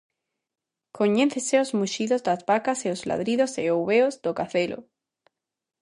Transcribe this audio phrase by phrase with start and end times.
[0.97, 4.79] Coñécense os muxidos das vacas e os ladridos e ouveos do cadelo.